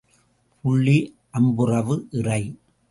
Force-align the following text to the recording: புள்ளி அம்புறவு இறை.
புள்ளி 0.63 0.97
அம்புறவு 1.31 1.95
இறை. 2.11 2.41